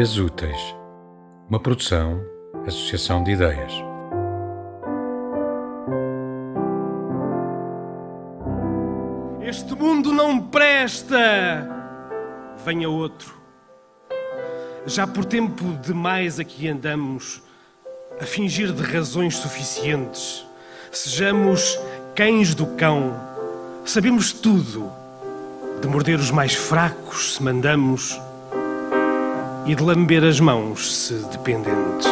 Dias 0.00 0.16
Úteis, 0.16 0.74
uma 1.46 1.60
produção, 1.60 2.24
associação 2.66 3.22
de 3.22 3.32
ideias. 3.32 3.70
Este 9.42 9.74
mundo 9.74 10.10
não 10.10 10.40
presta! 10.40 11.68
Venha 12.64 12.88
outro. 12.88 13.34
Já 14.86 15.06
por 15.06 15.26
tempo 15.26 15.66
demais 15.82 16.40
aqui 16.40 16.66
andamos 16.66 17.42
a 18.18 18.24
fingir 18.24 18.72
de 18.72 18.82
razões 18.82 19.36
suficientes. 19.36 20.46
Sejamos 20.90 21.78
cães 22.14 22.54
do 22.54 22.68
cão. 22.68 23.12
Sabemos 23.84 24.32
tudo. 24.32 24.90
De 25.82 25.86
morder 25.88 26.18
os 26.18 26.30
mais 26.30 26.54
fracos 26.54 27.34
se 27.34 27.42
mandamos 27.42 28.18
e 29.66 29.74
de 29.74 29.82
lamber 29.82 30.24
as 30.24 30.40
mãos 30.40 30.94
se 30.94 31.14
dependentes. 31.30 32.08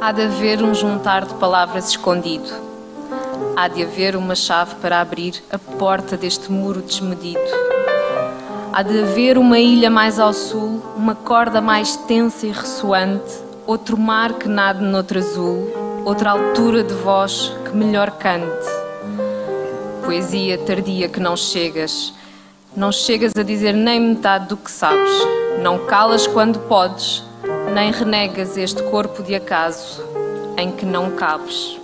Há 0.00 0.12
de 0.12 0.22
haver 0.22 0.62
um 0.62 0.74
juntar 0.74 1.24
de 1.24 1.34
palavras 1.34 1.88
escondido. 1.88 2.50
Há 3.56 3.68
de 3.68 3.82
haver 3.82 4.16
uma 4.16 4.34
chave 4.34 4.74
para 4.76 5.00
abrir 5.00 5.42
a 5.50 5.58
porta 5.58 6.16
deste 6.16 6.52
muro 6.52 6.82
desmedido. 6.82 7.40
Há 8.72 8.82
de 8.82 9.00
haver 9.00 9.38
uma 9.38 9.58
ilha 9.58 9.88
mais 9.88 10.18
ao 10.18 10.32
sul, 10.32 10.82
uma 10.96 11.14
corda 11.14 11.60
mais 11.60 11.96
tensa 11.96 12.46
e 12.46 12.50
ressoante, 12.50 13.32
outro 13.66 13.96
mar 13.96 14.34
que 14.34 14.48
nade 14.48 14.82
noutro 14.82 15.18
azul, 15.18 15.83
outra 16.04 16.32
altura 16.32 16.84
de 16.84 16.92
voz 16.92 17.56
que 17.64 17.74
melhor 17.74 18.10
cante. 18.12 18.66
Poesia 20.04 20.58
tardia 20.58 21.08
que 21.08 21.18
não 21.18 21.34
chegas, 21.34 22.12
não 22.76 22.92
chegas 22.92 23.32
a 23.34 23.42
dizer 23.42 23.72
nem 23.72 23.98
metade 23.98 24.48
do 24.48 24.56
que 24.56 24.70
sabes, 24.70 25.10
não 25.62 25.86
calas 25.86 26.26
quando 26.26 26.58
podes, 26.68 27.24
nem 27.72 27.90
renegas 27.90 28.58
este 28.58 28.82
corpo 28.84 29.22
de 29.22 29.34
acaso 29.34 30.02
em 30.58 30.70
que 30.70 30.84
não 30.84 31.12
cabes. 31.12 31.80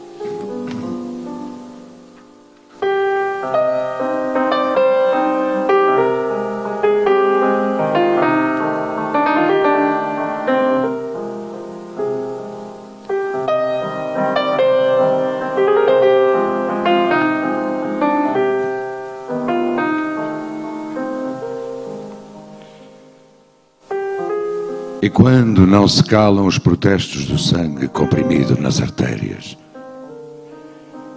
E 25.02 25.08
quando 25.08 25.66
não 25.66 25.88
se 25.88 26.04
calam 26.04 26.46
os 26.46 26.58
protestos 26.58 27.24
do 27.24 27.38
sangue 27.38 27.88
comprimido 27.88 28.60
nas 28.60 28.82
artérias? 28.82 29.56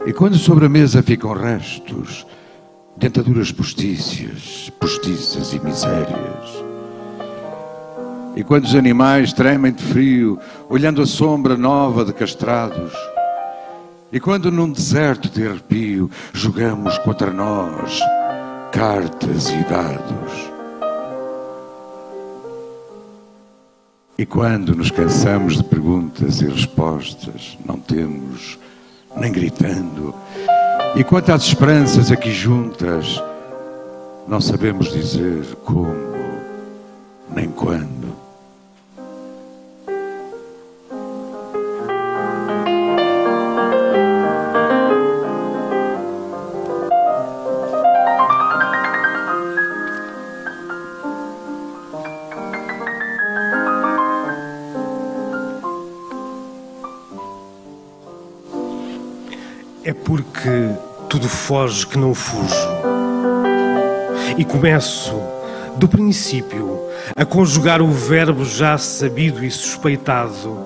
E 0.06 0.14
quando 0.14 0.38
sobre 0.38 0.68
a 0.68 0.70
mesa 0.70 1.04
ficam 1.04 1.34
restos, 1.34 2.26
dentaduras 2.96 3.52
postícias, 3.52 4.72
postiças 4.80 5.52
e 5.52 5.60
misérias? 5.60 6.64
E 8.38 8.44
quando 8.46 8.64
os 8.64 8.74
animais 8.74 9.34
tremem 9.34 9.74
de 9.74 9.84
frio, 9.84 10.40
olhando 10.70 11.02
a 11.02 11.06
sombra 11.06 11.58
nova 11.58 12.06
de 12.06 12.14
castrados? 12.14 12.94
E 14.14 14.20
quando 14.20 14.50
num 14.50 14.72
deserto 14.72 15.28
de 15.28 15.46
arrepio 15.46 16.10
jogamos 16.32 16.98
contra 17.00 17.34
nós 17.34 18.00
cartas 18.72 19.50
e 19.50 19.58
dados? 19.70 20.53
E 24.16 24.28
quando 24.28 24.76
nos 24.76 24.92
cansamos 24.92 25.58
de 25.58 25.64
perguntas 25.64 26.40
e 26.40 26.46
respostas, 26.46 27.58
não 27.66 27.80
temos 27.80 28.60
nem 29.18 29.32
gritando. 29.32 30.14
E 30.96 31.04
quanto 31.04 31.32
às 31.32 31.44
esperanças 31.44 32.12
aqui 32.12 32.32
juntas, 32.32 33.20
não 34.28 34.40
sabemos 34.40 34.94
dizer 34.94 35.44
como, 35.66 35.96
nem 37.36 37.50
quando. 37.50 38.03
É 59.86 59.92
porque 59.92 60.70
tudo 61.10 61.28
foge 61.28 61.86
que 61.86 61.98
não 61.98 62.16
fujo. 62.16 62.70
E 64.38 64.46
começo, 64.46 65.14
do 65.76 65.90
princípio, 65.90 66.80
a 67.14 67.26
conjugar 67.26 67.82
o 67.82 67.92
verbo 67.92 68.46
já 68.46 68.78
sabido 68.78 69.44
e 69.44 69.52
suspeitado. 69.52 70.58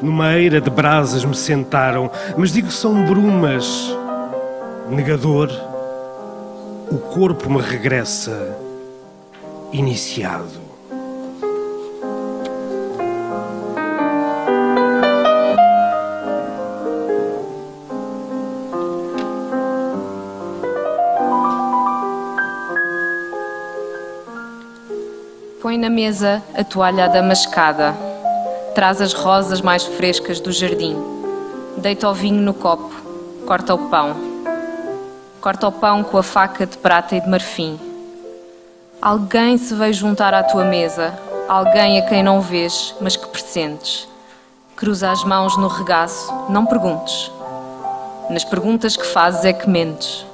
Numa 0.00 0.32
eira 0.32 0.62
de 0.62 0.70
brasas 0.70 1.26
me 1.26 1.34
sentaram, 1.36 2.10
mas 2.38 2.54
digo 2.54 2.70
são 2.70 3.04
brumas. 3.04 3.94
Negador, 4.88 5.50
o 6.90 6.96
corpo 6.96 7.50
me 7.50 7.60
regressa, 7.60 8.56
iniciado. 9.74 10.61
Põe 25.62 25.78
na 25.78 25.88
mesa 25.88 26.42
a 26.56 26.64
toalha 26.64 27.08
damascada. 27.08 27.94
Traz 28.74 29.00
as 29.00 29.12
rosas 29.12 29.60
mais 29.60 29.84
frescas 29.84 30.40
do 30.40 30.50
jardim. 30.50 30.96
Deita 31.76 32.08
o 32.08 32.12
vinho 32.12 32.42
no 32.42 32.52
copo. 32.52 32.92
Corta 33.46 33.72
o 33.72 33.88
pão. 33.88 34.16
Corta 35.40 35.68
o 35.68 35.70
pão 35.70 36.02
com 36.02 36.18
a 36.18 36.22
faca 36.24 36.66
de 36.66 36.76
prata 36.76 37.14
e 37.14 37.20
de 37.20 37.28
marfim. 37.28 37.78
Alguém 39.00 39.56
se 39.56 39.72
veio 39.72 39.94
juntar 39.94 40.34
à 40.34 40.42
tua 40.42 40.64
mesa. 40.64 41.16
Alguém 41.48 41.96
a 42.00 42.06
quem 42.06 42.24
não 42.24 42.40
vês, 42.40 42.92
mas 43.00 43.14
que 43.14 43.28
pressentes. 43.28 44.08
Cruza 44.74 45.12
as 45.12 45.22
mãos 45.22 45.56
no 45.56 45.68
regaço. 45.68 46.28
Não 46.48 46.66
perguntes. 46.66 47.30
Nas 48.28 48.42
perguntas 48.42 48.96
que 48.96 49.06
fazes 49.06 49.44
é 49.44 49.52
que 49.52 49.70
mentes. 49.70 50.26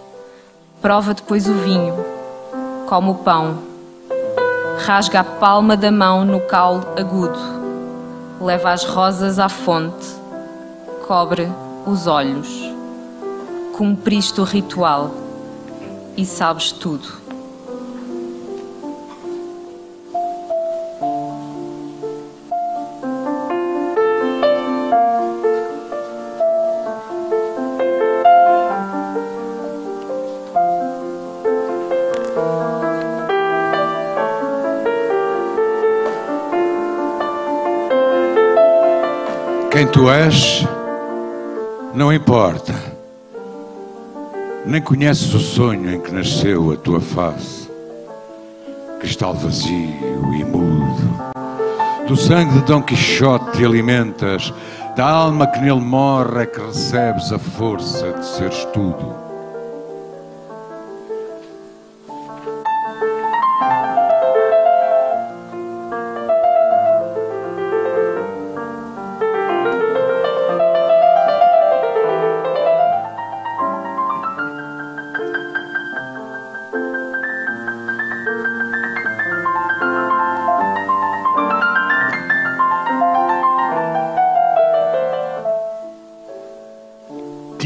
Prova 0.81 1.13
depois 1.13 1.47
o 1.47 1.53
vinho. 1.53 1.95
Come 2.89 3.11
o 3.11 3.15
pão 3.17 3.68
rasga 4.79 5.21
a 5.21 5.25
palma 5.25 5.77
da 5.77 5.91
mão 5.91 6.25
no 6.25 6.41
caule 6.41 6.87
agudo, 6.97 7.39
leva 8.41 8.71
as 8.71 8.85
rosas 8.85 9.39
à 9.39 9.49
fonte, 9.49 10.07
cobre 11.07 11.49
os 11.85 12.07
olhos. 12.07 12.49
Cumpriste 13.77 14.41
o 14.41 14.45
ritual 14.45 15.11
e 16.17 16.25
sabes 16.25 16.73
tudo. 16.73 17.28
Quem 39.79 39.87
tu 39.87 40.11
és, 40.11 40.67
não 41.95 42.13
importa. 42.13 42.75
Nem 44.67 44.83
conheces 44.83 45.33
o 45.33 45.39
sonho 45.39 45.95
em 45.95 46.01
que 46.01 46.13
nasceu 46.13 46.73
a 46.73 46.77
tua 46.77 47.01
face. 47.01 47.71
Cristal 48.99 49.35
vazio 49.35 50.35
e 50.35 50.45
mudo. 50.45 51.33
Do 52.09 52.17
sangue 52.17 52.55
de 52.55 52.63
Dom 52.63 52.83
Quixote 52.83 53.57
te 53.57 53.65
alimentas, 53.65 54.53
da 54.97 55.09
alma 55.09 55.47
que 55.47 55.61
nele 55.61 55.81
morre 55.81 56.43
é 56.43 56.47
que 56.47 56.61
recebes 56.61 57.31
a 57.31 57.39
força 57.39 58.15
de 58.15 58.27
seres 58.27 58.65
tudo. 58.73 59.28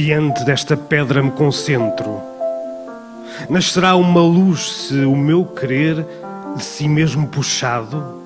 Diante 0.05 0.45
desta 0.45 0.77
pedra 0.77 1.23
me 1.23 1.31
concentro. 1.31 2.21
Nascerá 3.49 3.95
uma 3.95 4.21
luz 4.21 4.89
se 4.89 5.05
o 5.05 5.15
meu 5.15 5.45
querer, 5.45 6.05
de 6.57 6.65
si 6.65 6.89
mesmo 6.89 7.29
puxado, 7.29 8.21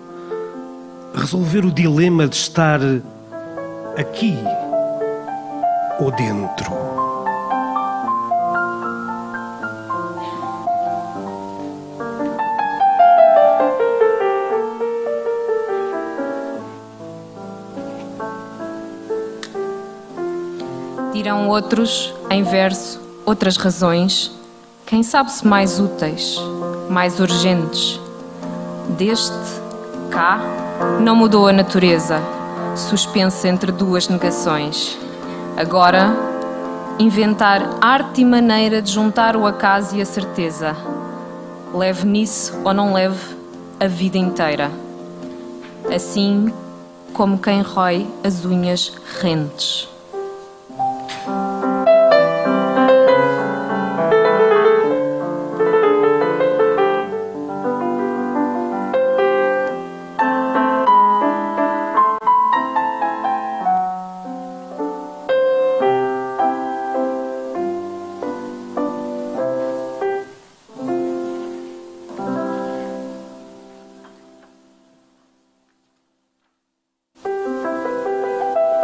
resolver 1.15 1.67
o 1.67 1.71
dilema 1.71 2.27
de 2.27 2.35
estar 2.35 2.81
aqui 3.99 4.39
ou 6.01 6.11
dentro. 6.13 6.96
Dirão 21.27 21.49
outros, 21.49 22.15
em 22.31 22.45
verso, 22.45 23.01
outras 23.25 23.57
razões, 23.57 24.31
quem 24.87 25.03
sabe 25.03 25.33
se 25.33 25.45
mais 25.45 25.81
úteis, 25.81 26.39
mais 26.89 27.19
urgentes. 27.19 28.01
Deste, 28.91 29.35
cá, 30.09 30.39
não 31.01 31.17
mudou 31.17 31.49
a 31.49 31.53
natureza, 31.53 32.21
suspensa 32.77 33.49
entre 33.49 33.73
duas 33.73 34.07
negações. 34.07 34.97
Agora, 35.57 36.15
inventar 36.97 37.71
arte 37.81 38.21
e 38.21 38.25
maneira 38.25 38.81
de 38.81 38.93
juntar 38.93 39.35
o 39.35 39.49
acaso 39.49 39.97
e 39.97 40.01
a 40.01 40.07
certeza. 40.07 40.77
Leve 41.75 42.07
nisso 42.07 42.57
ou 42.65 42.73
não 42.73 42.93
leve 42.93 43.37
a 43.81 43.89
vida 43.89 44.17
inteira. 44.17 44.71
Assim 45.93 46.53
como 47.13 47.37
quem 47.37 47.63
rói 47.63 48.07
as 48.23 48.45
unhas 48.45 48.93
rentes. 49.21 49.96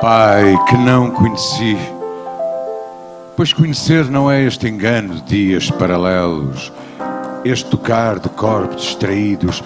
Pai, 0.03 0.59
que 0.67 0.77
não 0.77 1.13
conheci. 1.13 2.02
Pois 3.35 3.51
conhecer 3.51 4.11
não 4.11 4.31
é 4.31 4.43
este 4.43 4.69
engano 4.69 5.15
de 5.15 5.23
dias 5.23 5.71
paralelos, 5.71 6.71
este 7.43 7.71
tocar 7.71 8.19
de 8.19 8.29
corpos 8.29 8.83
distraídos, 8.83 9.65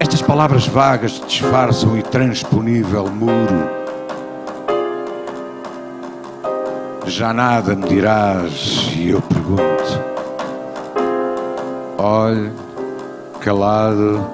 estas 0.00 0.22
palavras 0.22 0.66
vagas 0.66 1.18
que 1.18 1.26
disfarçam 1.26 1.92
o 1.92 1.98
intransponível 1.98 3.06
muro. 3.08 3.68
Já 7.06 7.34
nada 7.34 7.76
me 7.76 7.86
dirás 7.86 8.90
e 8.96 9.10
eu 9.10 9.20
pergunto. 9.20 10.00
Olhe, 11.98 12.50
calado, 13.40 14.26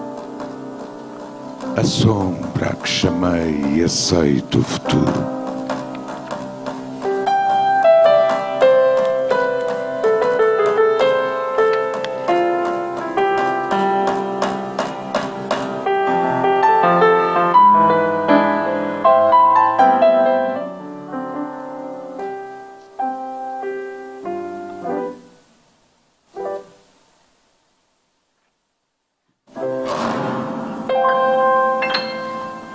a 1.76 1.82
sombra 1.82 2.70
a 2.70 2.74
que 2.76 2.88
chamei 2.88 3.64
e 3.74 3.82
aceito 3.82 4.60
o 4.60 4.62
futuro. 4.62 5.39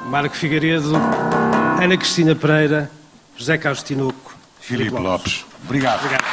Marco 0.09 0.35
Figueiredo, 0.35 0.93
Ana 1.81 1.97
Cristina 1.97 2.35
Pereira, 2.35 2.89
José 3.37 3.57
Carlos 3.57 3.83
Tinoco, 3.83 4.33
Filipe 4.59 4.91
Lopes. 4.99 5.45
Obrigado. 5.63 5.99
Obrigado. 6.05 6.24